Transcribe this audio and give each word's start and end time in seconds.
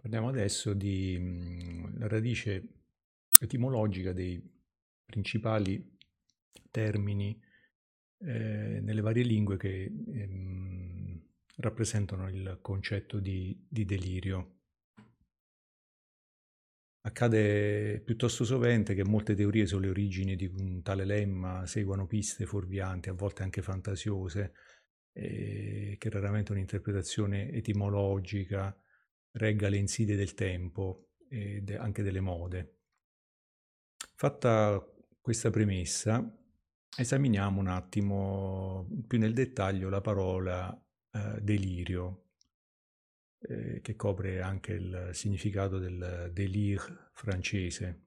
Parliamo 0.00 0.28
adesso 0.28 0.72
della 0.72 2.08
radice 2.08 2.68
etimologica 3.38 4.14
dei 4.14 4.42
principali 5.04 5.98
termini 6.70 7.38
eh, 8.20 8.80
nelle 8.80 9.02
varie 9.02 9.24
lingue 9.24 9.58
che 9.58 9.84
ehm, 9.84 11.22
rappresentano 11.56 12.30
il 12.30 12.60
concetto 12.62 13.18
di, 13.18 13.66
di 13.68 13.84
delirio. 13.84 14.60
Accade 17.02 18.00
piuttosto 18.00 18.44
sovente 18.44 18.94
che 18.94 19.04
molte 19.04 19.34
teorie 19.34 19.66
sulle 19.66 19.90
origini 19.90 20.34
di 20.34 20.46
un 20.46 20.80
tale 20.80 21.04
lemma 21.04 21.66
seguano 21.66 22.06
piste 22.06 22.46
fuorvianti, 22.46 23.10
a 23.10 23.14
volte 23.14 23.42
anche 23.42 23.60
fantasiose, 23.60 24.54
eh, 25.12 25.96
che 25.98 26.08
raramente 26.08 26.52
un'interpretazione 26.52 27.50
etimologica 27.52 28.74
regga 29.32 29.68
le 29.68 29.76
insidie 29.76 30.16
del 30.16 30.34
tempo 30.34 31.10
e 31.28 31.60
de- 31.62 31.76
anche 31.76 32.02
delle 32.02 32.20
mode. 32.20 32.78
Fatta 34.14 34.84
questa 35.20 35.50
premessa, 35.50 36.36
esaminiamo 36.96 37.60
un 37.60 37.68
attimo 37.68 38.88
più 39.06 39.18
nel 39.18 39.32
dettaglio 39.32 39.88
la 39.88 40.00
parola 40.00 40.70
eh, 41.12 41.40
delirio, 41.40 42.30
eh, 43.38 43.80
che 43.80 43.96
copre 43.96 44.40
anche 44.40 44.72
il 44.72 45.10
significato 45.12 45.78
del 45.78 46.30
délire 46.32 47.10
francese. 47.12 48.04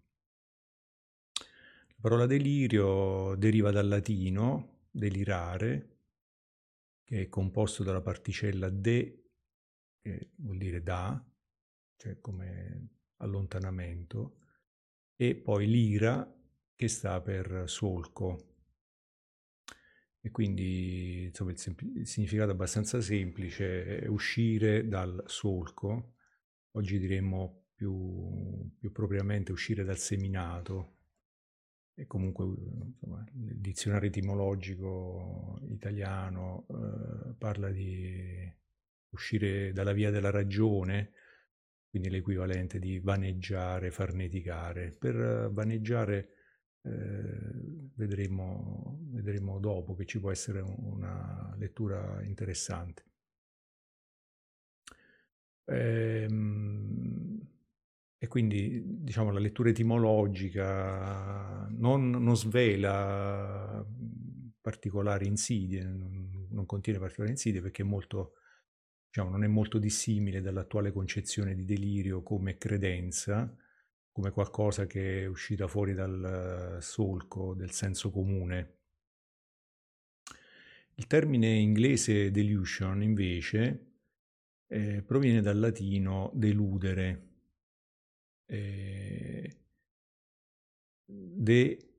La 1.87 2.09
parola 2.09 2.25
delirio 2.25 3.35
deriva 3.35 3.71
dal 3.71 3.87
latino 3.87 4.87
delirare, 4.91 5.89
che 7.03 7.21
è 7.21 7.29
composto 7.29 7.83
dalla 7.83 8.01
particella 8.01 8.69
de 8.69 9.22
che 10.03 10.31
vuol 10.35 10.57
dire 10.57 10.83
da, 10.83 11.25
cioè 11.95 12.19
come 12.19 12.89
allontanamento, 13.17 14.37
e 15.15 15.35
poi 15.35 15.65
l'ira 15.67 16.29
che 16.75 16.87
sta 16.89 17.21
per 17.21 17.63
solco. 17.67 18.51
E 20.19 20.29
quindi 20.31 21.25
insomma, 21.25 21.51
il, 21.51 21.57
sempl- 21.57 21.97
il 21.97 22.07
significato 22.07 22.49
è 22.49 22.53
abbastanza 22.53 22.99
semplice, 23.01 23.99
è 24.01 24.07
uscire 24.07 24.87
dal 24.87 25.23
solco, 25.25 26.15
oggi 26.71 26.99
diremmo 26.99 27.67
più, 27.73 28.69
più 28.77 28.91
propriamente 28.91 29.51
uscire 29.51 29.83
dal 29.83 29.97
seminato, 29.97 30.97
e 31.95 32.07
comunque 32.07 32.45
insomma, 32.45 33.23
il 33.35 33.59
dizionario 33.59 34.09
etimologico 34.09 35.59
italiano 35.67 36.65
eh, 36.69 37.33
parla 37.37 37.69
di 37.69 38.51
uscire 39.13 39.71
dalla 39.71 39.93
via 39.93 40.11
della 40.11 40.31
ragione, 40.31 41.11
quindi 41.89 42.09
l'equivalente 42.09 42.79
di 42.79 42.99
vaneggiare, 42.99 43.91
farneticare. 43.91 44.95
Per 44.97 45.49
vaneggiare 45.51 46.29
eh, 46.81 47.89
vedremo, 47.95 48.99
vedremo 49.11 49.59
dopo 49.59 49.95
che 49.95 50.05
ci 50.05 50.19
può 50.19 50.31
essere 50.31 50.61
una 50.61 51.53
lettura 51.57 52.21
interessante. 52.23 53.05
Ehm, 55.65 57.39
e 58.17 58.27
quindi 58.27 58.81
diciamo 58.85 59.31
la 59.31 59.39
lettura 59.39 59.69
etimologica 59.69 61.67
non, 61.71 62.09
non 62.09 62.35
svela 62.37 63.85
particolari 64.61 65.27
insidie, 65.27 65.83
non, 65.83 66.47
non, 66.49 66.65
contiene 66.65 66.99
particolari 66.99 67.33
insidie 67.33 67.61
perché 67.61 67.81
è 67.81 67.85
molto 67.85 68.35
diciamo, 69.13 69.29
non 69.29 69.43
è 69.43 69.47
molto 69.47 69.77
dissimile 69.77 70.41
dall'attuale 70.41 70.91
concezione 70.91 71.53
di 71.53 71.65
delirio 71.65 72.23
come 72.23 72.57
credenza, 72.57 73.55
come 74.11 74.31
qualcosa 74.31 74.87
che 74.87 75.21
è 75.21 75.25
uscita 75.27 75.67
fuori 75.67 75.93
dal 75.93 76.79
solco 76.81 77.53
del 77.53 77.69
senso 77.69 78.09
comune. 78.09 78.77
Il 80.95 81.05
termine 81.05 81.47
inglese 81.47 82.31
delusion, 82.31 83.03
invece, 83.03 83.91
eh, 84.65 85.03
proviene 85.03 85.41
dal 85.41 85.59
latino 85.59 86.31
deludere. 86.33 87.27
Eh, 88.47 89.57
de 91.05 91.89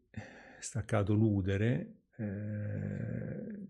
staccato 0.58 1.14
ludere, 1.14 1.94
eh, 2.16 3.68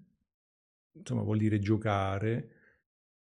insomma 0.92 1.22
vuol 1.22 1.36
dire 1.36 1.58
giocare, 1.58 2.63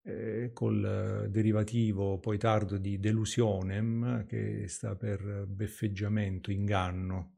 eh, 0.09 0.51
col 0.55 1.29
derivativo 1.31 2.19
poi 2.19 2.39
tardo 2.39 2.79
di 2.79 2.99
delusionem, 2.99 4.25
che 4.27 4.67
sta 4.67 4.97
per 4.97 5.47
beffeggiamento, 5.47 6.51
inganno. 6.51 7.37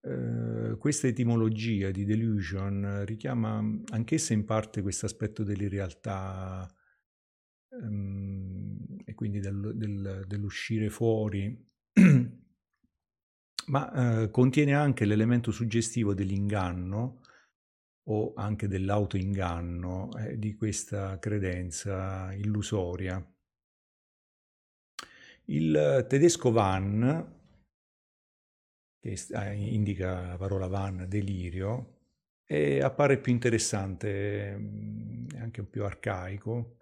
Eh, 0.00 0.76
questa 0.78 1.08
etimologia 1.08 1.90
di 1.90 2.04
delusion 2.04 3.04
richiama 3.04 3.58
anch'essa 3.90 4.34
in 4.34 4.44
parte 4.44 4.82
questo 4.82 5.06
aspetto 5.06 5.42
dell'irrealtà 5.42 6.70
ehm, 7.70 8.76
e 9.04 9.14
quindi 9.14 9.40
del, 9.40 9.72
del, 9.74 10.24
dell'uscire 10.28 10.90
fuori, 10.90 11.58
ma 13.66 14.22
eh, 14.22 14.30
contiene 14.30 14.74
anche 14.74 15.06
l'elemento 15.06 15.50
suggestivo 15.50 16.14
dell'inganno, 16.14 17.20
o 18.04 18.34
anche 18.34 18.68
dell'autoinganno 18.68 20.10
eh, 20.18 20.38
di 20.38 20.54
questa 20.54 21.18
credenza 21.18 22.32
illusoria. 22.34 23.24
Il 25.46 26.06
tedesco 26.08 26.50
van, 26.50 27.32
che 28.98 29.18
indica 29.54 30.28
la 30.28 30.36
parola 30.36 30.66
van, 30.66 31.06
delirio, 31.08 31.94
appare 32.82 33.18
più 33.18 33.32
interessante, 33.32 34.56
mm, 34.56 35.26
anche 35.36 35.62
più 35.64 35.84
arcaico. 35.84 36.78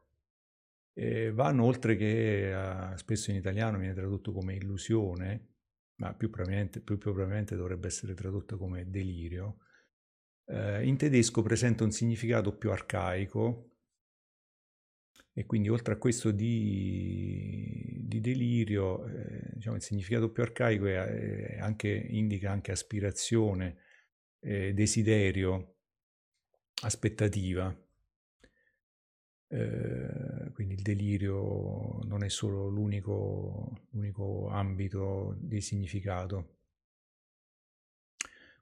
E 0.94 1.33
van, 1.33 1.59
oltre 1.60 1.97
che 1.97 2.53
a, 2.53 2.97
spesso 2.97 3.31
in 3.31 3.37
italiano 3.37 3.78
viene 3.78 3.94
tradotto 3.94 4.33
come 4.33 4.54
illusione, 4.54 5.49
ma 5.97 6.15
più 6.15 6.31
probabilmente, 6.31 6.81
più 6.81 6.99
probabilmente 6.99 7.56
dovrebbe 7.56 7.87
essere 7.87 8.15
tradotto 8.15 8.59
come 8.59 8.91
delirio, 8.91 9.59
eh, 10.53 10.87
in 10.87 10.97
tedesco 10.97 11.43
presenta 11.43 11.85
un 11.85 11.91
significato 11.93 12.55
più 12.55 12.71
arcaico 12.71 13.71
e 15.33 15.47
quindi 15.47 15.71
oltre 15.71 15.95
a 15.95 15.97
questo 15.97 16.31
di, 16.31 18.03
di 18.05 18.21
delirio, 18.21 19.07
eh, 19.07 19.51
diciamo, 19.55 19.77
il 19.77 19.83
significato 19.83 20.31
più 20.31 20.43
arcaico 20.43 20.87
è, 20.87 21.55
è 21.55 21.59
anche, 21.59 21.89
indica 21.89 22.51
anche 22.51 22.71
aspirazione, 22.71 23.79
eh, 24.41 24.75
desiderio, 24.75 25.77
aspettativa. 26.83 27.75
Eh, 29.49 30.51
quindi 30.53 30.75
il 30.75 30.83
delirio 30.83 31.99
non 32.05 32.25
è 32.25 32.29
solo 32.29 32.69
l'unico, 32.69 33.87
l'unico 33.91 34.49
ambito 34.49 35.34
di 35.39 35.63
significato. 35.63 36.62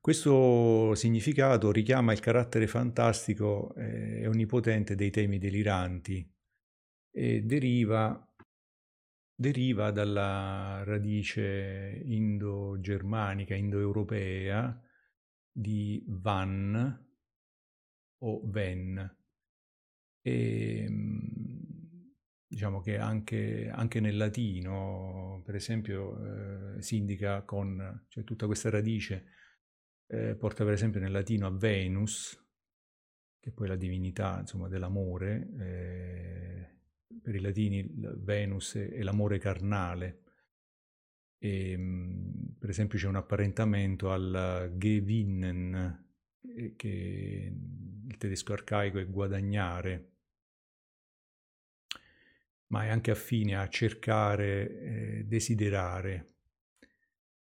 Questo 0.02 0.94
significato 0.94 1.70
richiama 1.70 2.14
il 2.14 2.20
carattere 2.20 2.66
fantastico 2.66 3.74
e 3.74 4.26
onnipotente 4.26 4.94
dei 4.94 5.10
temi 5.10 5.36
deliranti 5.36 6.26
e 7.10 7.42
deriva, 7.42 8.34
deriva 9.34 9.90
dalla 9.90 10.82
radice 10.84 12.00
indo-germanica, 12.02 13.54
indoeuropea 13.54 14.82
di 15.52 16.02
van 16.08 17.06
o 18.20 18.40
ven. 18.44 19.16
E, 20.22 20.88
diciamo 22.46 22.80
che 22.80 22.96
anche, 22.96 23.68
anche, 23.68 24.00
nel 24.00 24.16
latino, 24.16 25.42
per 25.44 25.56
esempio, 25.56 26.76
eh, 26.78 26.82
si 26.82 26.96
indica 26.96 27.42
con 27.42 28.06
cioè 28.08 28.24
tutta 28.24 28.46
questa 28.46 28.70
radice 28.70 29.38
eh, 30.10 30.34
porta 30.34 30.64
per 30.64 30.72
esempio 30.72 31.00
nel 31.00 31.12
latino 31.12 31.46
a 31.46 31.50
Venus, 31.50 32.36
che 33.38 33.50
è 33.50 33.52
poi 33.52 33.68
la 33.68 33.76
divinità 33.76 34.40
insomma, 34.40 34.68
dell'amore, 34.68 35.48
eh, 35.58 36.68
per 37.22 37.34
i 37.34 37.40
latini 37.40 37.88
Venus 38.18 38.74
è 38.74 39.02
l'amore 39.02 39.38
carnale. 39.38 40.22
E, 41.38 41.70
ehm, 41.70 42.56
per 42.58 42.70
esempio 42.70 42.98
c'è 42.98 43.06
un 43.06 43.16
apparentamento 43.16 44.10
al 44.10 44.72
gewinnen, 44.74 46.04
eh, 46.42 46.74
che 46.76 47.52
il 48.08 48.16
tedesco 48.16 48.52
arcaico 48.52 48.98
è 48.98 49.06
guadagnare, 49.06 50.08
ma 52.68 52.84
è 52.84 52.88
anche 52.88 53.12
affine 53.12 53.56
a 53.56 53.68
cercare, 53.68 54.80
eh, 55.20 55.24
desiderare. 55.24 56.39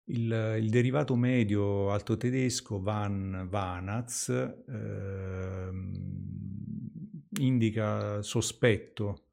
Il, 0.09 0.57
il, 0.62 0.69
derivato 0.69 1.15
medio 1.15 1.92
alto 1.92 2.15
tedesco 2.15 2.80
van 2.80 3.48
Vanaz 3.50 4.30
eh, 4.30 5.69
indica 7.39 8.21
sospetto, 8.21 9.25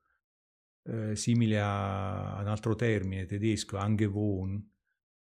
eh, 0.83 1.15
simile 1.15 1.61
a 1.61 2.39
un 2.41 2.49
altro 2.49 2.75
termine 2.75 3.25
tedesco, 3.27 3.77
Angewohn, 3.77 4.71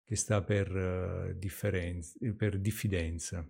che 0.05 0.17
sta 0.17 0.43
per, 0.43 0.71
uh, 0.71 2.35
per 2.37 2.59
diffidenza. 2.59 3.43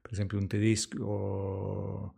Per 0.00 0.12
esempio 0.12 0.38
un 0.38 0.46
tedesco, 0.46 2.14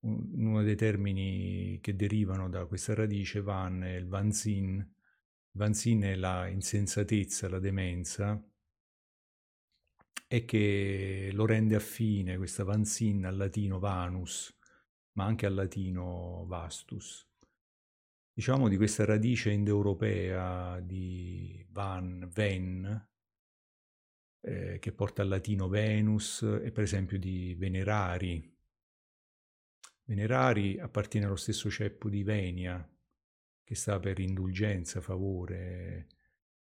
uno 0.00 0.62
dei 0.62 0.76
termini 0.76 1.78
che 1.80 1.94
derivano 1.94 2.48
da 2.48 2.66
questa 2.66 2.94
radice 2.94 3.40
van 3.40 3.82
è 3.82 3.94
il 3.94 4.06
vanzin. 4.06 4.94
Vanzin 5.52 6.02
è 6.02 6.14
la 6.14 6.48
insensatezza, 6.48 7.48
la 7.48 7.58
demenza, 7.58 8.42
e 10.26 10.44
che 10.46 11.30
lo 11.32 11.44
rende 11.44 11.74
affine 11.74 12.38
questa 12.38 12.64
vanzin 12.64 13.26
al 13.26 13.36
latino 13.36 13.78
vanus, 13.78 14.56
ma 15.12 15.24
anche 15.24 15.44
al 15.44 15.54
latino 15.54 16.44
vastus. 16.46 17.28
Diciamo 18.32 18.68
di 18.68 18.78
questa 18.78 19.04
radice 19.04 19.50
indoeuropea 19.50 20.80
di 20.80 21.62
van, 21.68 22.30
ven, 22.32 23.08
eh, 24.40 24.78
che 24.78 24.92
porta 24.92 25.20
al 25.20 25.28
latino 25.28 25.68
Venus 25.68 26.40
e 26.40 26.72
per 26.72 26.82
esempio 26.82 27.18
di 27.18 27.54
venerari. 27.54 28.50
Venerari 30.04 30.78
appartiene 30.80 31.26
allo 31.26 31.36
stesso 31.36 31.70
ceppo 31.70 32.08
di 32.08 32.22
Venia, 32.22 32.91
che 33.72 33.78
sta 33.78 33.98
per 33.98 34.18
indulgenza, 34.18 35.00
favore, 35.00 36.06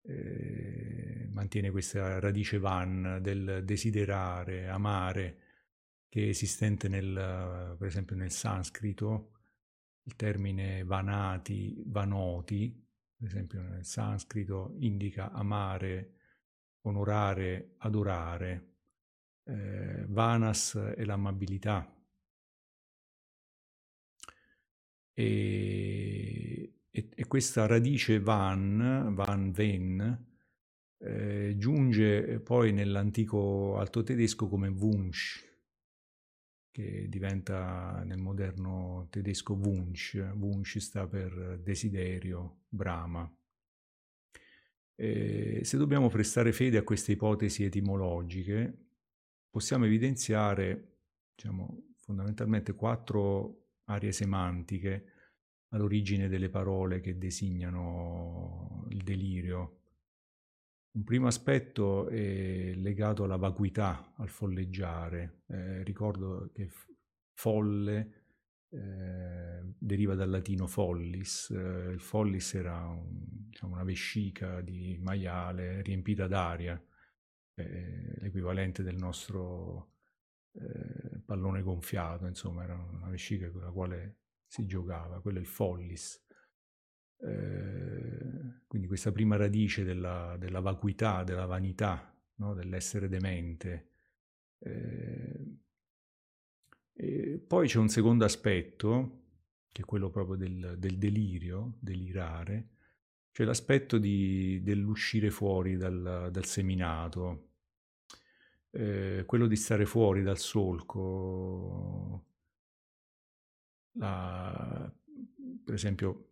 eh, 0.01 1.27
mantiene 1.29 1.69
questa 1.69 2.19
radice 2.19 2.57
van 2.57 3.19
del 3.21 3.61
desiderare, 3.63 4.67
amare, 4.67 5.37
che 6.09 6.25
è 6.25 6.27
esistente 6.29 6.87
nel, 6.87 7.75
per 7.77 7.87
esempio 7.87 8.15
nel 8.15 8.31
sanscrito, 8.31 9.33
il 10.03 10.15
termine 10.15 10.83
vanati, 10.83 11.83
vanoti, 11.85 12.73
per 13.15 13.27
esempio 13.27 13.61
nel 13.61 13.85
sanscrito, 13.85 14.73
indica 14.79 15.31
amare, 15.31 16.13
onorare, 16.81 17.75
adorare. 17.77 18.73
Eh, 19.43 20.05
vanas 20.07 20.75
è 20.75 21.03
l'amabilità. 21.03 21.87
E, 25.13 26.74
e, 26.95 27.09
e, 27.13 27.27
questa 27.27 27.65
radice 27.65 28.21
van, 28.21 29.11
van 29.13 29.51
ven, 29.51 30.25
eh, 30.99 31.55
giunge 31.57 32.39
poi 32.39 32.71
nell'antico 32.71 33.77
alto 33.77 34.01
tedesco 34.01 34.47
come 34.47 34.69
Wunsch, 34.69 35.43
che 36.71 37.09
diventa 37.09 38.01
nel 38.05 38.19
moderno 38.21 39.07
tedesco 39.09 39.55
Wunsch, 39.55 40.15
Wunsch 40.37 40.77
sta 40.77 41.05
per 41.05 41.59
desiderio, 41.61 42.61
brama. 42.69 43.29
E 44.97 45.59
se 45.65 45.77
dobbiamo 45.77 46.07
prestare 46.07 46.53
fede 46.53 46.77
a 46.77 46.83
queste 46.83 47.11
ipotesi 47.11 47.65
etimologiche, 47.65 48.85
possiamo 49.49 49.83
evidenziare 49.83 50.99
diciamo, 51.35 51.95
fondamentalmente 51.97 52.73
quattro 52.73 53.63
aree 53.83 54.13
semantiche 54.13 55.14
all'origine 55.75 56.29
delle 56.29 56.49
parole 56.49 57.01
che 57.01 57.17
designano 57.17 58.85
il 58.89 59.03
delirio. 59.03 59.81
Un 60.95 61.03
primo 61.03 61.27
aspetto 61.27 62.07
è 62.07 62.73
legato 62.73 63.25
alla 63.25 63.35
vacuità, 63.35 64.13
al 64.15 64.29
folleggiare. 64.29 65.41
Eh, 65.47 65.83
ricordo 65.83 66.49
che 66.53 66.69
folle 67.33 68.23
eh, 68.69 69.61
deriva 69.77 70.15
dal 70.15 70.29
latino 70.29 70.65
follis. 70.65 71.49
Eh, 71.49 71.91
il 71.91 71.99
follis 71.99 72.53
era 72.53 72.87
un, 72.87 73.49
diciamo, 73.49 73.73
una 73.73 73.83
vescica 73.83 74.61
di 74.61 74.97
maiale 75.01 75.81
riempita 75.81 76.27
d'aria, 76.27 76.81
l'equivalente 77.55 78.83
del 78.83 78.95
nostro 78.95 79.91
eh, 80.53 81.21
pallone 81.25 81.61
gonfiato, 81.61 82.25
insomma, 82.27 82.63
era 82.63 82.75
una 82.75 83.09
vescica 83.09 83.49
con 83.49 83.61
la 83.61 83.71
quale 83.71 84.17
si 84.47 84.65
giocava, 84.65 85.21
quello 85.21 85.37
è 85.37 85.41
il 85.41 85.47
follis. 85.47 86.23
Eh, 87.17 88.61
quindi 88.67 88.87
questa 88.87 89.11
prima 89.11 89.35
radice 89.35 89.83
della, 89.83 90.35
della 90.37 90.59
vacuità, 90.59 91.23
della 91.23 91.45
vanità, 91.45 92.13
no? 92.35 92.53
dell'essere 92.53 93.07
demente. 93.07 93.89
Eh, 94.59 95.55
poi 97.45 97.67
c'è 97.67 97.77
un 97.77 97.89
secondo 97.89 98.25
aspetto, 98.25 99.23
che 99.71 99.81
è 99.81 99.85
quello 99.85 100.09
proprio 100.09 100.37
del, 100.37 100.75
del 100.77 100.97
delirio, 100.97 101.77
delirare, 101.79 102.69
cioè 103.31 103.45
l'aspetto 103.45 103.97
di, 103.97 104.61
dell'uscire 104.63 105.29
fuori 105.29 105.75
dal, 105.75 106.29
dal 106.31 106.45
seminato, 106.45 107.49
eh, 108.71 109.23
quello 109.25 109.47
di 109.47 109.55
stare 109.57 109.85
fuori 109.85 110.23
dal 110.23 110.37
solco, 110.37 112.23
la, 113.95 114.93
per 115.63 115.73
esempio 115.73 116.31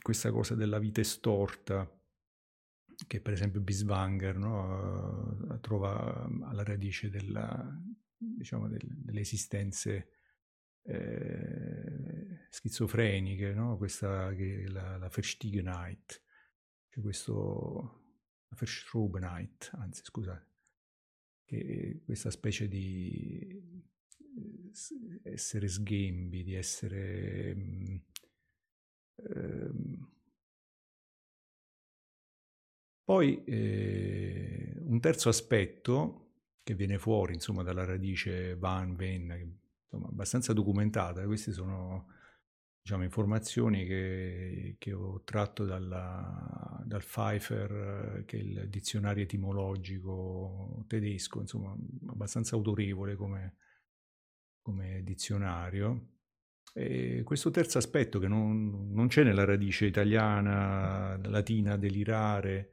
questa 0.00 0.30
cosa 0.30 0.54
della 0.54 0.78
vita 0.78 1.00
estorta, 1.00 1.90
che 3.06 3.20
per 3.20 3.32
esempio 3.32 3.60
Biswanger 3.60 4.36
no, 4.36 5.58
trova 5.60 6.28
alla 6.42 6.64
radice 6.64 7.10
della, 7.10 7.80
diciamo, 8.16 8.68
del, 8.68 8.80
delle 8.84 9.20
esistenze 9.20 10.10
eh, 10.82 12.46
schizofreniche, 12.48 13.52
no? 13.52 13.76
questa 13.76 14.34
che 14.34 14.64
è 14.64 14.66
la, 14.68 14.96
la 14.96 15.08
Verstigenheit, 15.08 16.22
cioè 16.88 17.02
questo, 17.02 18.02
la 18.48 18.56
Verschrobenheit, 18.58 19.70
anzi 19.74 20.02
scusate, 20.04 20.46
che 21.44 22.00
è 22.00 22.04
questa 22.04 22.30
specie 22.30 22.68
di 22.68 23.48
eh, 23.48 23.87
essere 25.22 25.68
sghembi, 25.68 26.42
di 26.42 26.54
essere... 26.54 27.56
Ehm, 29.16 30.08
poi 33.04 33.42
eh, 33.44 34.74
un 34.80 35.00
terzo 35.00 35.28
aspetto 35.30 36.28
che 36.62 36.74
viene 36.74 36.98
fuori 36.98 37.32
insomma, 37.32 37.62
dalla 37.62 37.86
radice 37.86 38.54
van, 38.56 38.94
ven, 38.94 39.56
insomma, 39.84 40.08
abbastanza 40.08 40.52
documentata. 40.52 41.24
Queste 41.24 41.52
sono 41.52 42.08
diciamo, 42.82 43.04
informazioni 43.04 43.86
che, 43.86 44.76
che, 44.78 44.92
ho 44.92 45.22
tratto 45.24 45.64
dalla, 45.64 46.82
dal 46.84 47.02
Pfeiffer, 47.02 48.24
che 48.26 48.36
è 48.36 48.40
il 48.40 48.68
dizionario 48.68 49.22
etimologico 49.24 50.84
tedesco, 50.86 51.40
insomma, 51.40 51.74
abbastanza 52.08 52.56
autorevole 52.56 53.16
come, 53.16 53.56
come 54.68 55.02
dizionario. 55.02 56.16
E 56.74 57.22
questo 57.24 57.50
terzo 57.50 57.78
aspetto 57.78 58.18
che 58.18 58.28
non, 58.28 58.92
non 58.92 59.08
c'è 59.08 59.24
nella 59.24 59.46
radice 59.46 59.86
italiana, 59.86 61.18
latina, 61.24 61.78
delirare, 61.78 62.70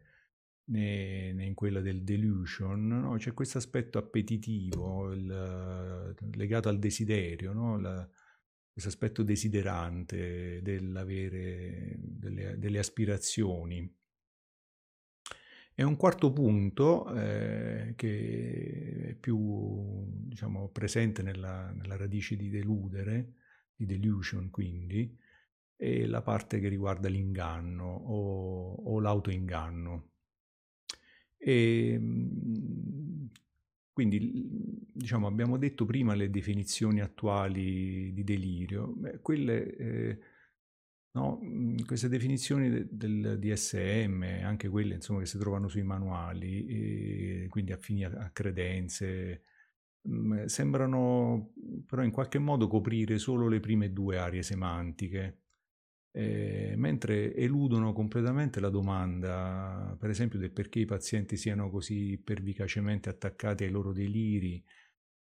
né, 0.66 1.32
né 1.32 1.46
in 1.46 1.54
quella 1.54 1.80
del 1.80 2.04
delusion, 2.04 2.86
no? 2.88 3.16
c'è 3.16 3.34
questo 3.34 3.60
aspetto 3.60 3.98
appetitivo 3.98 5.14
il, 5.14 6.16
legato 6.34 6.68
al 6.68 6.80
desiderio, 6.80 7.54
no? 7.54 8.10
questo 8.70 8.90
aspetto 8.90 9.24
desiderante 9.24 10.62
dell'avere 10.62 11.96
delle, 11.98 12.60
delle, 12.60 12.80
aspirazioni. 12.80 13.90
E 15.78 15.84
un 15.84 15.98
quarto 15.98 16.32
punto 16.32 17.14
eh, 17.14 17.94
che 17.98 19.08
è 19.10 19.14
più 19.16 20.06
diciamo, 20.08 20.70
presente 20.70 21.22
nella, 21.22 21.70
nella 21.72 21.98
radice 21.98 22.38
di 22.38 22.50
deludere, 22.50 23.34
di 23.76 23.86
delusion 23.86 24.50
quindi, 24.50 25.18
è 25.76 26.06
la 26.06 26.22
parte 26.22 26.60
che 26.62 26.70
riguarda 26.70 27.10
l'inganno 27.10 27.94
o, 27.94 28.74
o 28.74 29.00
l'autoinganno. 29.02 30.12
E, 31.38 31.92
ehm, 31.92 33.30
quindi, 33.92 34.90
diciamo, 34.94 35.28
abbiamo 35.28 35.58
detto 35.58 35.86
prima 35.86 36.16
le 36.16 36.30
definizioni 36.30 37.02
attuali 37.02 38.14
di 38.14 38.24
delirio, 38.24 38.94
Beh, 38.96 39.20
quelle, 39.22 39.76
eh, 39.76 40.20
no, 41.16 41.40
queste 41.86 42.10
definizioni 42.10 42.70
de, 42.70 42.88
del 42.92 43.40
DSM, 43.40 44.24
anche 44.44 44.68
quelle 44.70 44.96
insomma, 44.96 45.20
che 45.20 45.26
si 45.26 45.38
trovano 45.38 45.68
sui 45.68 45.84
manuali, 45.84 47.48
quindi 47.50 47.72
affini 47.72 48.04
a, 48.06 48.12
a 48.12 48.30
credenze, 48.32 49.44
mh, 50.02 50.46
sembrano 50.46 51.54
però 51.86 52.04
in 52.04 52.12
qualche 52.12 52.40
modo 52.40 52.68
coprire 52.68 53.18
solo 53.18 53.48
le 53.48 53.60
prime 53.60 53.92
due 53.94 54.18
aree 54.18 54.44
semantiche 54.44 55.40
eh, 56.12 56.74
mentre 56.78 57.36
eludono 57.36 57.94
completamente 57.94 58.60
la 58.62 58.70
domanda, 58.70 59.96
per 60.00 60.10
esempio, 60.10 60.40
del 60.40 60.52
perché 60.52 60.80
i 60.80 60.86
pazienti 60.86 61.38
siano 61.38 61.70
così 61.70 62.18
pervicacemente 62.24 63.10
attaccati 63.10 63.64
ai 63.66 63.70
loro 63.72 63.92
deliri 63.94 64.64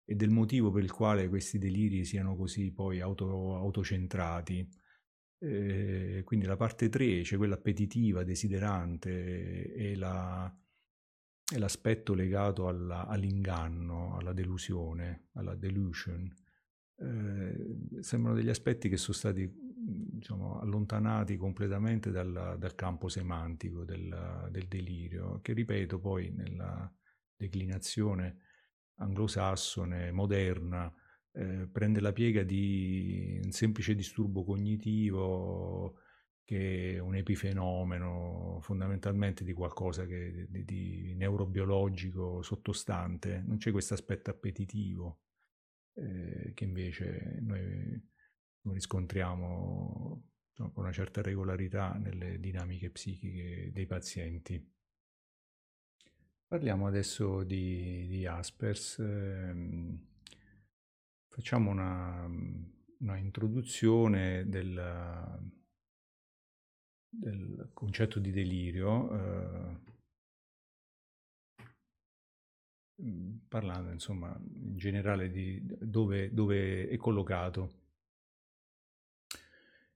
e 0.05 0.15
del 0.15 0.29
motivo 0.29 0.71
per 0.71 0.83
il 0.83 0.91
quale 0.91 1.29
questi 1.29 1.57
deliri 1.57 2.05
siano 2.05 2.35
così 2.35 2.71
poi 2.71 3.01
auto, 3.01 3.55
autocentrati. 3.57 4.67
Eh, 5.43 6.21
quindi 6.23 6.45
la 6.45 6.55
parte 6.55 6.88
3, 6.88 7.21
c'è 7.21 7.35
quella 7.35 7.55
appetitiva, 7.55 8.23
desiderante, 8.23 9.73
e, 9.73 9.95
la, 9.97 10.50
l'aspetto 11.57 12.13
legato 12.13 12.69
alla, 12.69 13.07
all'inganno, 13.07 14.15
alla 14.17 14.31
delusione, 14.31 15.27
alla 15.33 15.55
delusion. 15.55 16.33
Eh, 16.95 18.01
sembrano 18.01 18.38
degli 18.38 18.50
aspetti 18.50 18.88
che 18.88 18.95
sono 18.95 19.17
stati 19.17 19.51
diciamo, 19.53 20.62
allontanati 20.62 21.35
completamente 21.35 22.09
dal, 22.09 22.55
dal 22.57 22.75
campo 22.75 23.09
semantico 23.09 23.83
del, 23.83 24.47
del, 24.50 24.67
delirio, 24.67 25.41
che 25.41 25.51
ripeto 25.51 26.00
poi 26.00 26.31
nella 26.31 26.89
declinazione 27.35 28.38
anglosassone, 28.95 30.12
moderna, 30.13 30.93
eh, 31.33 31.67
prende 31.71 31.99
la 31.99 32.13
piega 32.13 32.43
di 32.43 33.39
un 33.43 33.51
semplice 33.51 33.95
disturbo 33.95 34.43
cognitivo 34.43 35.99
che 36.45 36.95
è 36.95 36.99
un 36.99 37.15
epifenomeno 37.15 38.59
fondamentalmente 38.61 39.43
di 39.43 39.53
qualcosa 39.53 40.05
che, 40.05 40.47
di, 40.49 40.65
di 40.65 41.15
neurobiologico 41.15 42.41
sottostante, 42.41 43.41
non 43.45 43.57
c'è 43.57 43.71
questo 43.71 43.93
aspetto 43.93 44.29
appetitivo 44.29 45.21
eh, 45.95 46.51
che 46.53 46.63
invece 46.63 47.39
noi 47.41 48.01
riscontriamo 48.63 50.23
no, 50.55 50.71
con 50.71 50.83
una 50.83 50.93
certa 50.93 51.21
regolarità 51.21 51.93
nelle 51.93 52.39
dinamiche 52.39 52.89
psichiche 52.89 53.71
dei 53.71 53.85
pazienti. 53.85 54.71
Parliamo 56.45 56.85
adesso 56.85 57.43
di, 57.43 58.05
di 58.07 58.19
Jaspers. 58.19 58.99
Ehm, 58.99 60.12
facciamo 61.33 61.71
una, 61.71 62.29
una 62.99 63.17
introduzione 63.17 64.47
del, 64.47 65.51
del, 67.09 67.71
concetto 67.73 68.19
di 68.19 68.29
delirio, 68.29 69.09
eh, 69.11 69.79
parlando 73.47 73.91
insomma 73.91 74.39
in 74.39 74.77
generale 74.77 75.31
di 75.31 75.59
dove, 75.65 76.31
dove 76.31 76.87
è 76.87 76.95
collocato. 76.97 77.81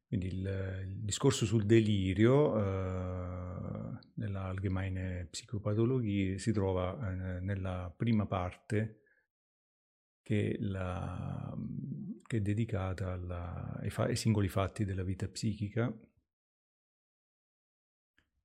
Quindi 0.07 0.27
il, 0.27 0.85
il 0.87 1.03
discorso 1.03 1.45
sul 1.45 1.67
delirio 1.67 2.57
eh, 2.57 3.99
nella 4.15 4.45
Allgemeine 4.45 5.27
Psychopathologie 5.29 6.39
si 6.39 6.51
trova 6.51 7.11
eh, 7.11 7.39
nella 7.41 7.93
prima 7.95 8.25
parte 8.25 9.01
che, 10.27 10.57
la, 10.59 11.57
che 12.23 12.37
è 12.37 12.41
dedicata 12.41 13.13
alla, 13.13 13.77
ai, 13.79 13.89
fa, 13.89 14.03
ai, 14.03 14.17
singoli 14.17 14.49
fatti 14.49 14.83
della 14.83 15.03
vita 15.03 15.25
psichica 15.29 15.97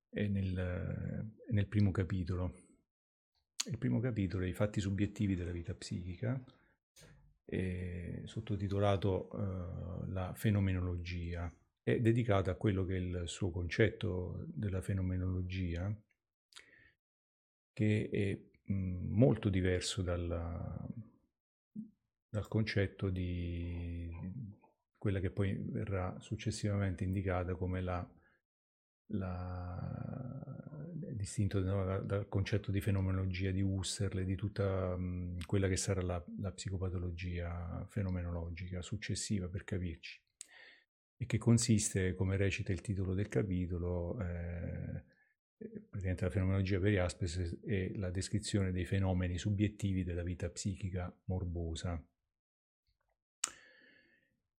e 0.09 0.27
nel, 0.29 1.29
nel 1.49 1.67
primo 1.67 1.91
capitolo. 1.91 2.53
Il 3.65 3.77
primo 3.77 3.99
capitolo 3.99 4.45
è 4.45 4.47
i 4.47 4.53
fatti 4.53 4.79
subiettivi 4.79 5.35
della 5.35 5.51
vita 5.51 5.73
psichica 5.73 6.41
sottotitolato 8.23 9.27
uh, 9.33 10.05
La 10.09 10.33
fenomenologia. 10.33 11.53
È 11.81 11.99
dedicato 11.99 12.49
a 12.49 12.55
quello 12.55 12.85
che 12.85 12.95
è 12.95 12.99
il 12.99 13.23
suo 13.25 13.51
concetto 13.51 14.45
della 14.47 14.81
fenomenologia, 14.81 15.93
che 17.73 18.09
è 18.09 18.71
mh, 18.71 19.07
molto 19.09 19.49
diverso 19.49 20.01
dalla, 20.01 20.87
dal 22.33 22.47
concetto 22.47 23.11
di 23.11 24.09
quella 24.97 25.19
che 25.19 25.29
poi 25.29 25.55
verrà 25.55 26.19
successivamente 26.19 27.03
indicata 27.03 27.53
come 27.53 27.79
la, 27.79 28.11
la 29.09 30.73
distinto 31.11 31.61
dal 31.61 32.25
concetto 32.29 32.71
di 32.71 32.81
fenomenologia 32.81 33.51
di 33.51 33.61
Husserl 33.61 34.25
di 34.25 34.35
tutta 34.35 34.97
mh, 34.97 35.45
quella 35.45 35.67
che 35.67 35.75
sarà 35.77 36.01
la, 36.01 36.25
la, 36.39 36.51
psicopatologia 36.51 37.85
fenomenologica 37.87 38.81
successiva 38.81 39.47
per 39.47 39.63
capirci 39.63 40.19
e 41.15 41.27
che 41.27 41.37
consiste, 41.37 42.15
come 42.15 42.35
recita 42.35 42.71
il 42.71 42.81
titolo 42.81 43.13
del 43.13 43.29
capitolo, 43.29 44.19
eh, 44.21 45.03
praticamente 45.87 46.23
la 46.23 46.31
fenomenologia 46.31 46.79
per 46.79 46.93
Jaspers 46.93 47.59
è 47.61 47.91
la 47.93 48.09
descrizione 48.09 48.71
dei 48.71 48.85
fenomeni 48.85 49.37
subiettivi 49.37 50.03
della 50.03 50.23
vita 50.23 50.49
psichica 50.49 51.15
morbosa 51.25 52.03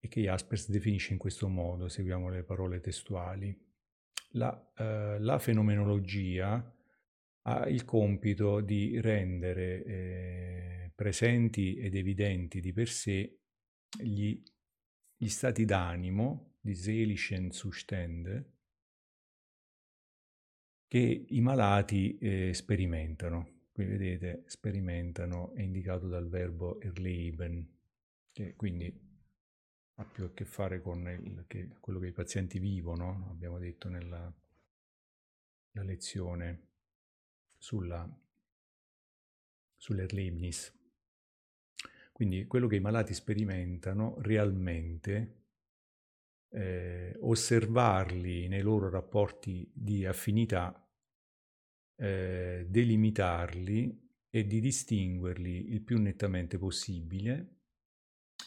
e 0.04 0.08
che 0.08 0.20
Jaspers 0.20 0.68
definisce 0.68 1.12
in 1.12 1.18
questo 1.18 1.48
modo, 1.48 1.88
seguiamo 1.88 2.28
le 2.28 2.42
parole 2.42 2.80
testuali 2.80 3.58
la, 4.34 4.72
eh, 4.76 5.18
la 5.20 5.38
fenomenologia 5.38 6.72
ha 7.46 7.68
il 7.68 7.84
compito 7.84 8.60
di 8.60 9.00
rendere 9.00 9.84
eh, 9.84 10.92
presenti 10.94 11.76
ed 11.76 11.94
evidenti 11.94 12.60
di 12.60 12.72
per 12.72 12.88
sé 12.88 13.38
gli, 13.98 14.42
gli 15.16 15.28
stati 15.28 15.64
d'animo, 15.64 16.56
di 16.60 16.74
seelichen 16.74 17.50
Zustände, 17.50 18.52
che 20.86 21.26
i 21.28 21.40
malati 21.40 22.16
eh, 22.18 22.54
sperimentano. 22.54 23.52
Qui 23.72 23.84
vedete, 23.84 24.44
sperimentano 24.46 25.52
è 25.54 25.60
indicato 25.60 26.08
dal 26.08 26.28
verbo 26.28 26.80
erleben, 26.80 27.68
che 28.32 28.54
quindi 28.54 29.13
ha 29.96 30.04
più 30.04 30.24
a 30.24 30.32
che 30.32 30.44
fare 30.44 30.80
con 30.80 31.06
il, 31.08 31.44
che, 31.46 31.76
quello 31.80 31.98
che 31.98 32.08
i 32.08 32.12
pazienti 32.12 32.58
vivono, 32.58 33.28
abbiamo 33.30 33.58
detto 33.58 33.88
nella 33.88 34.32
lezione 35.72 36.68
sulla, 37.56 38.08
sull'Erlebnis. 39.76 40.72
Quindi 42.12 42.46
quello 42.46 42.66
che 42.66 42.76
i 42.76 42.80
malati 42.80 43.14
sperimentano 43.14 44.16
realmente, 44.20 45.42
eh, 46.50 47.16
osservarli 47.20 48.48
nei 48.48 48.62
loro 48.62 48.88
rapporti 48.88 49.68
di 49.72 50.06
affinità, 50.06 50.80
eh, 51.96 52.66
delimitarli 52.68 54.02
e 54.30 54.46
di 54.46 54.60
distinguerli 54.60 55.72
il 55.72 55.80
più 55.82 56.00
nettamente 56.00 56.58
possibile 56.58 57.53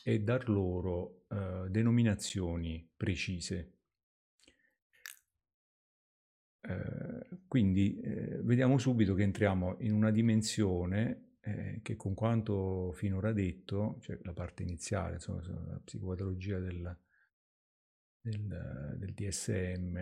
e 0.07 0.21
dar 0.21 0.47
loro 0.47 1.25
eh, 1.27 1.65
denominazioni 1.69 2.89
precise. 2.95 3.73
Eh, 6.61 7.39
quindi 7.45 7.99
eh, 7.99 8.39
vediamo 8.41 8.77
subito 8.77 9.13
che 9.15 9.23
entriamo 9.23 9.75
in 9.81 9.91
una 9.91 10.09
dimensione 10.09 11.35
eh, 11.41 11.81
che 11.83 11.97
con 11.97 12.13
quanto 12.13 12.93
finora 12.93 13.33
detto, 13.33 13.97
cioè 13.99 14.17
la 14.23 14.31
parte 14.31 14.63
iniziale, 14.63 15.15
insomma, 15.15 15.41
la 15.45 15.81
psicopatologia 15.83 16.59
del, 16.59 16.97
del, 18.21 18.95
del 18.97 19.13
DSM, 19.13 19.93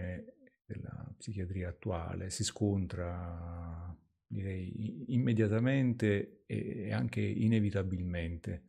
della 0.66 1.16
psichiatria 1.18 1.70
attuale, 1.70 2.30
si 2.30 2.44
scontra 2.44 3.92
direi 4.28 5.16
immediatamente 5.16 6.44
e 6.46 6.94
anche 6.94 7.22
inevitabilmente 7.22 8.66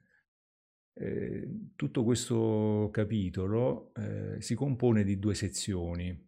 eh, 0.98 1.72
tutto 1.76 2.04
questo 2.04 2.88
capitolo 2.90 3.92
eh, 3.94 4.40
si 4.40 4.54
compone 4.54 5.04
di 5.04 5.18
due 5.18 5.34
sezioni. 5.34 6.24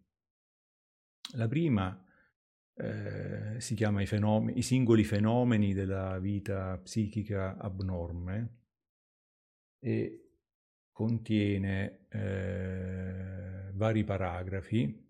La 1.33 1.47
prima 1.47 2.03
eh, 2.75 3.59
si 3.59 3.73
chiama 3.73 4.01
i, 4.01 4.05
fenomeni, 4.05 4.59
i, 4.59 4.61
singoli 4.61 5.03
fenomeni 5.03 5.73
della 5.73 6.19
vita 6.19 6.77
psichica 6.77 7.57
abnorme 7.57 8.57
e 9.79 10.33
contiene 10.91 12.05
eh, 12.09 13.71
vari 13.73 14.03
paragrafi 14.03 15.07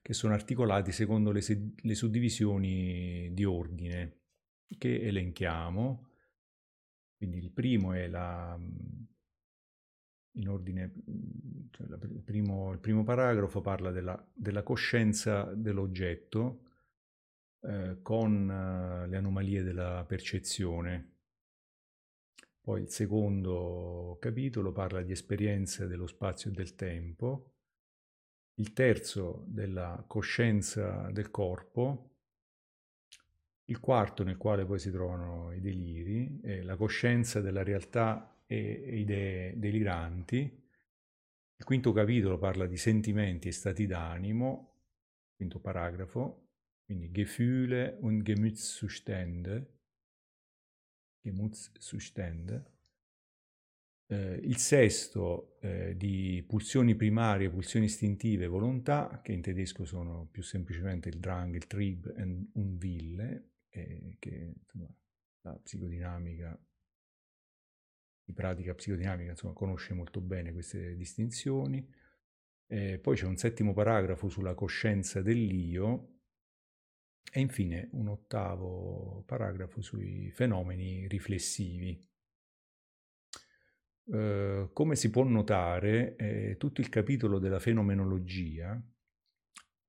che 0.00 0.12
sono 0.14 0.32
articolati 0.32 0.90
secondo 0.90 1.32
le, 1.32 1.42
le 1.76 1.94
suddivisioni 1.94 3.30
di 3.32 3.44
ordine 3.44 4.20
che 4.78 5.02
elenchiamo 5.02 6.11
quindi 7.22 7.38
il 7.38 7.52
primo 7.52 7.92
è 7.92 8.08
la, 8.08 8.58
in 10.32 10.48
ordine, 10.48 10.92
cioè 11.70 11.86
la, 11.86 11.96
il, 12.02 12.22
primo, 12.24 12.72
il, 12.72 12.80
primo, 12.80 13.04
paragrafo 13.04 13.60
parla 13.60 13.92
della, 13.92 14.28
della 14.34 14.64
coscienza 14.64 15.44
dell'oggetto 15.54 16.64
eh, 17.60 17.98
con 18.02 18.50
eh, 18.50 19.06
le 19.06 19.16
anomalie 19.16 19.62
della 19.62 20.04
percezione. 20.04 21.10
Poi 22.60 22.82
il 22.82 22.90
secondo 22.90 24.16
capitolo 24.20 24.72
parla 24.72 25.02
di 25.02 25.12
esperienze 25.12 25.86
dello 25.86 26.08
spazio 26.08 26.50
e 26.50 26.54
del 26.54 26.74
tempo. 26.74 27.52
Il 28.54 28.72
terzo 28.72 29.44
della 29.46 30.02
coscienza 30.08 31.08
del 31.12 31.30
corpo, 31.30 32.11
il 33.72 33.80
quarto 33.80 34.22
nel 34.22 34.36
quale 34.36 34.66
poi 34.66 34.78
si 34.78 34.90
trovano 34.90 35.50
i 35.52 35.60
deliri, 35.60 36.40
è 36.42 36.60
la 36.60 36.76
coscienza 36.76 37.40
della 37.40 37.62
realtà 37.62 38.44
e 38.46 38.98
idee 38.98 39.58
deliranti. 39.58 40.40
Il 41.56 41.64
quinto 41.64 41.92
capitolo 41.92 42.36
parla 42.36 42.66
di 42.66 42.76
sentimenti 42.76 43.48
e 43.48 43.52
stati 43.52 43.86
d'animo, 43.86 44.74
quinto 45.34 45.58
paragrafo, 45.58 46.48
quindi 46.84 47.10
Gefühle 47.10 47.96
und 48.00 48.22
Gemütszustände, 48.22 49.78
Gemütszustände. 51.22 52.70
Eh, 54.06 54.34
il 54.34 54.58
sesto 54.58 55.56
eh, 55.60 55.96
di 55.96 56.44
pulsioni 56.46 56.94
primarie, 56.94 57.48
pulsioni 57.48 57.86
istintive, 57.86 58.46
volontà, 58.48 59.20
che 59.22 59.32
in 59.32 59.40
tedesco 59.40 59.86
sono 59.86 60.28
più 60.30 60.42
semplicemente 60.42 61.08
il 61.08 61.18
Drang, 61.18 61.54
il 61.54 61.66
Trieb 61.66 62.12
e 62.14 62.22
un 62.22 62.78
Wille, 62.78 63.51
eh, 63.72 64.16
che 64.18 64.52
insomma, 64.56 64.94
la 65.42 65.58
psicodinamica, 65.62 66.58
di 68.24 68.32
pratica 68.32 68.74
psicodinamica, 68.74 69.30
insomma, 69.30 69.52
conosce 69.52 69.94
molto 69.94 70.20
bene 70.20 70.52
queste 70.52 70.94
distinzioni. 70.96 71.86
Eh, 72.66 72.98
poi 72.98 73.16
c'è 73.16 73.26
un 73.26 73.36
settimo 73.36 73.72
paragrafo 73.72 74.28
sulla 74.28 74.54
coscienza 74.54 75.20
dell'io 75.20 76.20
e 77.30 77.40
infine 77.40 77.88
un 77.92 78.08
ottavo 78.08 79.24
paragrafo 79.26 79.80
sui 79.80 80.30
fenomeni 80.30 81.06
riflessivi. 81.08 81.98
Eh, 84.04 84.70
come 84.72 84.96
si 84.96 85.10
può 85.10 85.24
notare, 85.24 86.16
eh, 86.16 86.56
tutto 86.58 86.80
il 86.80 86.88
capitolo 86.88 87.38
della 87.38 87.58
fenomenologia, 87.58 88.80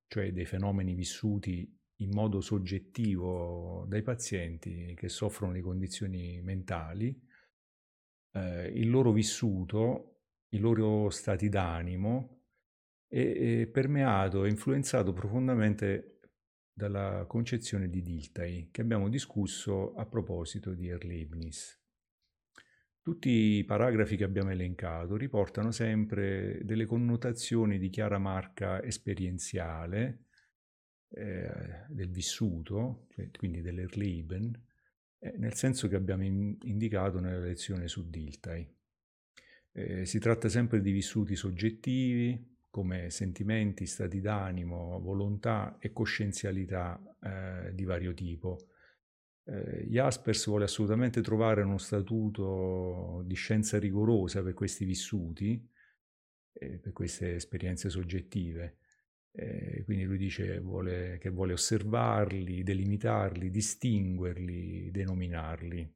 cioè 0.08 0.32
dei 0.32 0.46
fenomeni 0.46 0.94
vissuti 0.94 1.83
in 1.98 2.10
modo 2.12 2.42
soggettivo 2.42 3.86
dai 3.88 4.02
pazienti 4.02 4.94
che 4.96 5.10
soffrono 5.10 5.54
di 5.54 5.62
condizioni 5.62 6.42
mentali, 6.42 7.20
eh, 8.34 8.68
il 8.68 8.90
loro 8.90 9.12
vissuto, 9.12 10.22
i 10.50 10.60
loro 10.60 11.10
stati 11.10 11.50
d'animo, 11.50 12.42
è, 13.08 13.62
è 13.62 13.68
permeato 13.68 14.44
e 14.46 14.50
influenzato 14.50 15.14
profondamente 15.14 16.20
dalla 16.74 17.26
concezione 17.28 17.88
di 17.88 18.02
Dilthey, 18.02 18.72
che 18.72 18.82
abbiamo 18.82 19.08
discusso 19.08 19.94
a 19.94 20.06
proposito 20.08 20.74
di 20.74 20.88
Erlebnis. 20.88 21.80
Tutti 23.00 23.30
i 23.30 23.64
paragrafi 23.66 24.16
che 24.16 24.24
abbiamo 24.24 24.50
elencato 24.50 25.16
riportano 25.16 25.72
sempre 25.72 26.62
delle 26.64 26.86
connotazioni 26.86 27.78
di 27.78 27.90
chiara 27.90 28.18
marca 28.18 28.82
esperienziale, 28.82 30.28
eh, 31.14 31.86
del 31.90 32.10
vissuto, 32.10 33.08
cioè, 33.14 33.30
quindi 33.32 33.62
dell'Erleben, 33.62 34.60
eh, 35.20 35.34
nel 35.38 35.54
senso 35.54 35.88
che 35.88 35.96
abbiamo 35.96 36.24
in, 36.24 36.58
indicato 36.64 37.20
nella 37.20 37.44
lezione 37.44 37.88
su 37.88 38.10
Dilthey. 38.10 38.70
Eh, 39.72 40.06
si 40.06 40.20
tratta 40.20 40.50
sempre 40.50 40.82
di 40.82 40.92
vissuti 40.92 41.36
soggettivi, 41.36 42.52
come 42.70 43.10
sentimenti, 43.10 43.86
stati 43.86 44.20
d'animo, 44.20 45.00
volontà 45.00 45.78
e 45.80 45.92
coscienzialità 45.92 47.00
eh, 47.22 47.74
di 47.74 47.84
vario 47.84 48.14
tipo. 48.14 48.70
Eh, 49.46 49.86
Jaspers 49.88 50.48
vuole 50.48 50.64
assolutamente 50.64 51.22
trovare 51.22 51.62
uno 51.62 51.78
statuto 51.78 53.22
di 53.26 53.36
scienza 53.36 53.78
rigorosa 53.78 54.42
per 54.42 54.54
questi 54.54 54.86
vissuti, 54.86 55.70
eh, 56.54 56.80
per 56.80 56.92
queste 56.94 57.36
esperienze 57.36 57.90
soggettive. 57.90 58.78
Eh, 59.36 59.84
quindi 59.84 60.04
lui 60.04 60.18
dice 60.18 60.60
vuole, 60.60 61.18
che 61.20 61.30
vuole 61.30 61.54
osservarli, 61.54 62.64
delimitarli, 62.64 63.50
distinguerli, 63.50 64.92
denominarli. 64.92 65.96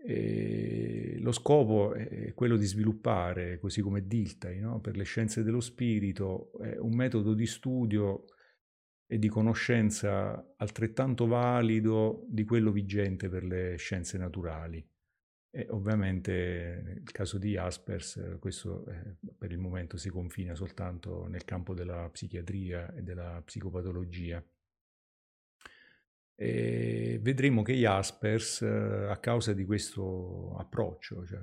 E 0.00 1.18
lo 1.20 1.32
scopo 1.32 1.92
è 1.92 2.32
quello 2.32 2.56
di 2.56 2.64
sviluppare, 2.64 3.58
così 3.58 3.82
come 3.82 4.06
Dilthey, 4.06 4.60
no? 4.60 4.80
per 4.80 4.96
le 4.96 5.04
scienze 5.04 5.42
dello 5.42 5.60
spirito, 5.60 6.52
un 6.78 6.94
metodo 6.94 7.34
di 7.34 7.46
studio 7.46 8.24
e 9.10 9.18
di 9.18 9.28
conoscenza 9.28 10.54
altrettanto 10.56 11.26
valido 11.26 12.24
di 12.28 12.44
quello 12.44 12.70
vigente 12.70 13.28
per 13.28 13.42
le 13.42 13.76
scienze 13.76 14.18
naturali. 14.18 14.86
E 15.50 15.66
ovviamente 15.70 16.82
nel 16.84 17.10
caso 17.10 17.38
di 17.38 17.52
Jaspers 17.52 18.36
questo 18.38 18.84
eh, 18.86 19.16
per 19.36 19.50
il 19.50 19.58
momento 19.58 19.96
si 19.96 20.10
confina 20.10 20.54
soltanto 20.54 21.26
nel 21.26 21.44
campo 21.44 21.72
della 21.72 22.08
psichiatria 22.10 22.92
e 22.92 23.02
della 23.02 23.40
psicopatologia. 23.42 24.44
E 26.34 27.18
vedremo 27.20 27.62
che 27.62 27.72
Jaspers, 27.72 28.62
a 28.62 29.16
causa 29.18 29.52
di 29.54 29.64
questo 29.64 30.54
approccio, 30.56 31.26
cioè 31.26 31.40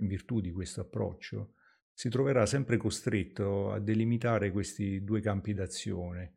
in 0.00 0.06
virtù 0.08 0.40
di 0.40 0.50
questo 0.50 0.80
approccio, 0.80 1.54
si 1.92 2.08
troverà 2.08 2.46
sempre 2.46 2.76
costretto 2.76 3.72
a 3.72 3.78
delimitare 3.78 4.50
questi 4.50 5.04
due 5.04 5.20
campi 5.20 5.52
d'azione, 5.52 6.34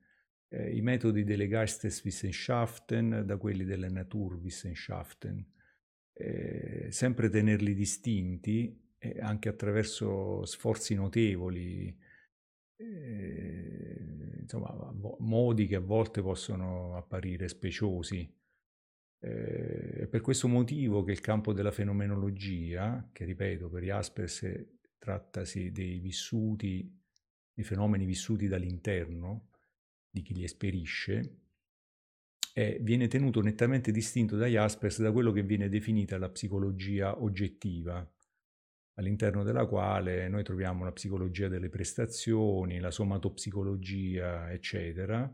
eh, 0.50 0.76
i 0.76 0.82
metodi 0.82 1.24
delle 1.24 1.48
Geisteswissenschaften 1.48 3.24
da 3.26 3.38
quelli 3.38 3.64
delle 3.64 3.90
Naturwissenschaften 3.90 5.46
eh, 6.22 6.92
sempre 6.92 7.30
tenerli 7.30 7.74
distinti 7.74 8.80
eh, 9.00 9.20
anche 9.20 9.50
attraverso 9.50 10.46
sforzi 10.46 10.94
notevoli, 10.94 11.98
eh, 12.76 14.38
insomma, 14.42 14.94
modi 15.20 15.66
che 15.66 15.76
a 15.76 15.80
volte 15.80 16.22
possono 16.22 16.96
apparire 16.96 17.48
speciosi. 17.48 18.32
Eh, 19.24 19.92
è 20.02 20.08
per 20.08 20.22
questo 20.22 20.48
motivo 20.48 21.04
che 21.04 21.12
il 21.12 21.22
campo 21.22 21.54
della 21.54 21.72
fenomenologia, 21.72 23.10
che 23.12 23.26
ripeto 23.26 23.70
per 23.70 23.84
Jaspers 23.84 24.48
trattasi 25.00 25.72
dei 25.72 26.00
vissuti, 26.00 27.00
dei 27.54 27.66
fenomeni 27.66 28.06
vissuti 28.06 28.48
dall'interno, 28.48 29.50
di 30.10 30.22
chi 30.22 30.36
li 30.36 30.44
esperisce, 30.44 31.38
eh, 32.54 32.78
viene 32.82 33.08
tenuto 33.08 33.42
nettamente 33.42 33.92
distinto 33.92 34.36
da 34.36 34.46
Jaspers 34.46 35.02
da 35.02 35.12
quello 35.12 35.32
che 35.32 35.44
viene 35.44 35.70
definita 35.70 36.18
la 36.18 36.30
psicologia 36.30 37.22
oggettiva, 37.22 38.06
all'interno 38.96 39.44
della 39.44 39.66
quale 39.66 40.28
noi 40.28 40.44
troviamo 40.44 40.84
la 40.84 40.92
psicologia 40.92 41.48
delle 41.48 41.70
prestazioni, 41.70 42.80
la 42.80 42.92
somatopsicologia, 42.92 44.52
eccetera, 44.52 45.34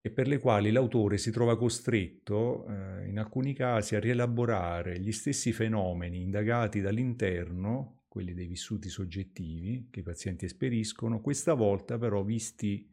e 0.00 0.10
per 0.10 0.28
le 0.28 0.38
quali 0.38 0.70
l'autore 0.70 1.16
si 1.16 1.30
trova 1.30 1.56
costretto, 1.56 2.66
eh, 2.66 3.08
in 3.08 3.18
alcuni 3.18 3.54
casi, 3.54 3.96
a 3.96 4.00
rielaborare 4.00 4.98
gli 5.00 5.12
stessi 5.12 5.52
fenomeni 5.52 6.20
indagati 6.20 6.80
dall'interno, 6.80 8.02
quelli 8.06 8.34
dei 8.34 8.46
vissuti 8.46 8.88
soggettivi 8.88 9.88
che 9.90 10.00
i 10.00 10.02
pazienti 10.02 10.44
esperiscono, 10.44 11.20
questa 11.20 11.54
volta 11.54 11.98
però 11.98 12.22
visti 12.22 12.88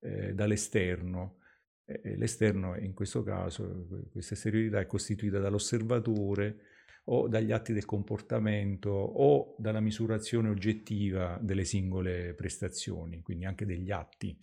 eh, 0.00 0.34
dall'esterno, 0.34 1.38
l'esterno 1.84 2.76
in 2.76 2.94
questo 2.94 3.22
caso, 3.22 4.06
questa 4.10 4.34
esteriorità 4.34 4.80
è 4.80 4.86
costituita 4.86 5.38
dall'osservatore 5.38 6.58
o 7.04 7.26
dagli 7.26 7.50
atti 7.50 7.72
del 7.72 7.84
comportamento 7.84 8.90
o 8.90 9.56
dalla 9.58 9.80
misurazione 9.80 10.48
oggettiva 10.48 11.38
delle 11.42 11.64
singole 11.64 12.34
prestazioni, 12.34 13.22
quindi 13.22 13.44
anche 13.44 13.66
degli 13.66 13.90
atti 13.90 14.36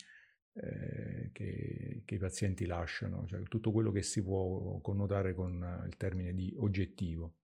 eh, 0.52 1.30
che, 1.32 2.02
che, 2.04 2.14
i 2.14 2.18
pazienti 2.18 2.66
lasciano, 2.66 3.24
cioè 3.26 3.42
tutto 3.44 3.72
quello 3.72 3.90
che 3.90 4.02
si 4.02 4.22
può 4.22 4.78
connotare 4.80 5.34
con 5.34 5.84
il 5.86 5.96
termine 5.96 6.34
di 6.34 6.54
oggettivo. 6.58 7.36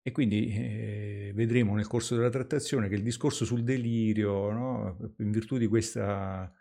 E 0.00 0.12
quindi 0.12 0.54
eh, 0.54 1.32
vedremo 1.34 1.74
nel 1.74 1.88
corso 1.88 2.14
della 2.14 2.30
trattazione 2.30 2.88
che 2.88 2.94
il 2.94 3.02
discorso 3.02 3.44
sul 3.44 3.64
delirio, 3.64 4.52
no, 4.52 5.14
in 5.18 5.32
virtù 5.32 5.58
di 5.58 5.66
questa 5.66 6.54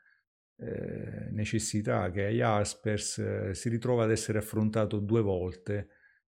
eh, 0.58 1.30
necessità 1.32 2.10
che 2.12 2.26
hai 2.26 2.36
Jaspers 2.38 3.18
eh, 3.18 3.54
si 3.54 3.70
ritrova 3.70 4.06
ad 4.06 4.12
essere 4.12 4.38
affrontato 4.38 5.00
due 5.00 5.22
volte, 5.22 5.90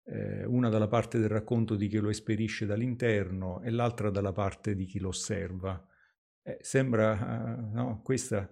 eh, 0.06 0.46
una 0.46 0.70
dalla 0.70 0.88
parte 0.88 1.20
del 1.20 1.30
racconto 1.30 1.76
di 1.76 1.88
chi 1.88 1.98
lo 1.98 2.10
esperisce 2.10 2.66
dall'interno 2.66 3.62
e 3.62 3.70
l'altra 3.70 4.10
dalla 4.10 4.32
parte 4.32 4.76
di 4.76 4.86
chi 4.86 5.00
lo 5.00 5.10
osserva. 5.10 5.86
Eh, 6.42 6.58
sembra, 6.62 7.56
no, 7.74 8.02
questa 8.04 8.50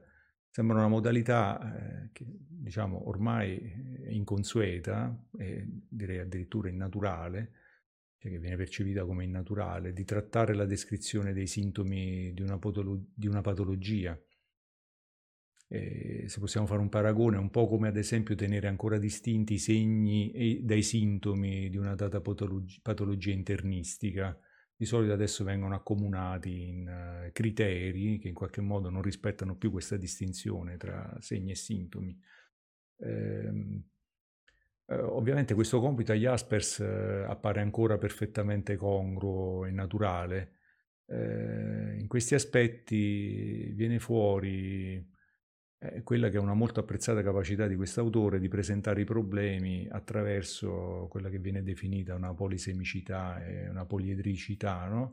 sembra 0.49 0.78
una 0.78 0.88
modalità 0.88 1.60
eh, 1.60 2.10
che 2.13 2.25
diciamo 2.28 3.08
ormai 3.08 3.58
è 4.06 4.10
inconsueta, 4.12 5.28
e 5.38 5.67
direi 5.89 6.19
addirittura 6.19 6.69
innaturale, 6.69 7.51
cioè 8.17 8.32
che 8.32 8.39
viene 8.39 8.56
percepita 8.56 9.06
come 9.06 9.23
innaturale, 9.23 9.93
di 9.93 10.04
trattare 10.04 10.54
la 10.54 10.65
descrizione 10.65 11.34
dei 11.34 11.47
sintomi 11.47 12.34
di 12.34 12.41
una, 12.41 12.58
patolo- 12.58 13.08
di 13.13 13.28
una 13.28 13.41
patologia 13.41 14.17
eh, 15.67 16.25
se 16.28 16.39
possiamo 16.39 16.67
fare 16.67 16.82
un 16.82 16.89
paragone, 16.89 17.38
un 17.38 17.49
po' 17.49 17.67
come 17.67 17.88
ad 17.88 17.97
esempio 17.97 18.36
tenere 18.36 18.67
ancora 18.67 18.97
distinti 18.97 19.54
i 19.56 19.60
segni 19.60 20.62
dai 20.63 20.82
sintomi 20.82 21.69
di 21.69 21.78
una 21.78 21.95
data 21.95 22.21
patologia, 22.21 22.80
patologia 22.82 23.32
internistica. 23.32 24.38
Di 24.78 24.86
solito 24.86 25.13
adesso 25.13 25.43
vengono 25.43 25.73
accomunati 25.73 26.67
in 26.67 26.88
uh, 26.88 27.32
criteri 27.32 28.19
che 28.19 28.28
in 28.28 28.34
qualche 28.34 28.62
modo 28.62 28.89
non 28.89 29.01
rispettano 29.01 29.56
più 29.56 29.71
questa 29.71 29.97
distinzione 29.97 30.78
tra 30.78 31.15
segni 31.19 31.51
e 31.51 31.56
sintomi. 31.56 32.19
Eh, 32.97 33.84
Eh, 34.88 34.99
ovviamente 34.99 35.56
questo 35.56 35.80
compito 35.80 36.12
agli 36.12 36.21
Jaspers 36.21 36.80
eh, 36.80 37.25
appare 37.28 37.60
ancora 37.60 37.97
perfettamente 37.97 38.75
congruo 38.75 39.65
e 39.65 39.71
naturale. 39.71 40.51
Eh, 41.08 41.97
in 41.97 42.08
questi 42.08 42.36
aspetti 42.36 43.71
viene 43.73 43.97
fuori 43.97 45.04
è 45.89 46.04
quella 46.04 46.30
che 46.30 46.38
è 46.38 46.39
una 46.39 46.54
molto 46.54 46.80
apprezzata 46.80 47.21
capacità 47.21 47.67
di 47.67 47.76
quest'autore 47.76 48.39
di 48.39 48.48
presentare 48.48 49.02
i 49.02 49.06
problemi 49.06 49.88
attraverso 49.89 51.08
quella 51.10 51.30
che 51.30 51.39
viene 51.39 51.63
definita 51.63 52.15
una 52.15 52.34
polisemicità 52.34 53.43
e 53.43 53.69
una 53.69 53.86
poliedricità, 53.86 54.88
no? 54.88 55.12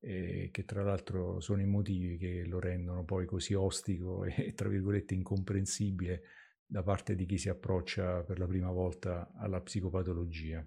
e 0.00 0.50
che 0.52 0.64
tra 0.64 0.82
l'altro 0.82 1.40
sono 1.40 1.62
i 1.62 1.66
motivi 1.66 2.18
che 2.18 2.44
lo 2.44 2.60
rendono 2.60 3.04
poi 3.04 3.24
così 3.24 3.54
ostico 3.54 4.24
e 4.28 4.52
tra 4.54 4.68
virgolette 4.68 5.14
incomprensibile 5.14 6.22
da 6.66 6.82
parte 6.82 7.14
di 7.14 7.24
chi 7.24 7.38
si 7.38 7.48
approccia 7.48 8.22
per 8.22 8.38
la 8.38 8.46
prima 8.46 8.70
volta 8.70 9.32
alla 9.34 9.60
psicopatologia. 9.60 10.66